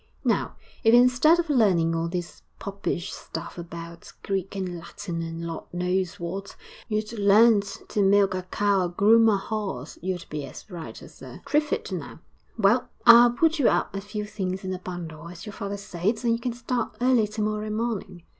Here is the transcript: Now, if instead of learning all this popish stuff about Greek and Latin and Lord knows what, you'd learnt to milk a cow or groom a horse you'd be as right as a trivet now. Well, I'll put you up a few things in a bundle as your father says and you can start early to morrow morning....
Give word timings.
Now, 0.25 0.55
if 0.83 0.95
instead 0.95 1.37
of 1.37 1.47
learning 1.47 1.93
all 1.93 2.07
this 2.07 2.41
popish 2.57 3.13
stuff 3.13 3.59
about 3.59 4.11
Greek 4.23 4.55
and 4.55 4.79
Latin 4.79 5.21
and 5.21 5.45
Lord 5.45 5.65
knows 5.71 6.19
what, 6.19 6.55
you'd 6.87 7.13
learnt 7.19 7.83
to 7.89 8.01
milk 8.01 8.33
a 8.33 8.41
cow 8.41 8.85
or 8.85 8.89
groom 8.89 9.29
a 9.29 9.37
horse 9.37 9.99
you'd 10.01 10.25
be 10.27 10.43
as 10.47 10.67
right 10.71 10.99
as 11.03 11.21
a 11.21 11.43
trivet 11.45 11.91
now. 11.91 12.19
Well, 12.57 12.89
I'll 13.05 13.33
put 13.33 13.59
you 13.59 13.69
up 13.69 13.95
a 13.95 14.01
few 14.01 14.25
things 14.25 14.63
in 14.63 14.73
a 14.73 14.79
bundle 14.79 15.27
as 15.27 15.45
your 15.45 15.53
father 15.53 15.77
says 15.77 16.23
and 16.23 16.33
you 16.33 16.39
can 16.39 16.53
start 16.53 16.97
early 16.99 17.27
to 17.27 17.41
morrow 17.43 17.69
morning.... 17.69 18.23